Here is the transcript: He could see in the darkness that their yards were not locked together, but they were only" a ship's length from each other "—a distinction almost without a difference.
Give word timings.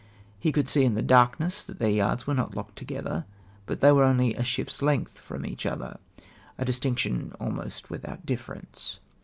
He 0.39 0.51
could 0.51 0.67
see 0.67 0.83
in 0.83 0.95
the 0.95 1.03
darkness 1.03 1.63
that 1.63 1.77
their 1.77 1.87
yards 1.91 2.25
were 2.25 2.33
not 2.33 2.55
locked 2.55 2.75
together, 2.75 3.25
but 3.67 3.81
they 3.81 3.91
were 3.91 4.03
only" 4.03 4.33
a 4.33 4.43
ship's 4.43 4.81
length 4.81 5.19
from 5.19 5.45
each 5.45 5.63
other 5.63 5.99
"—a 6.57 6.65
distinction 6.65 7.35
almost 7.39 7.91
without 7.91 8.23
a 8.23 8.25
difference. 8.25 8.99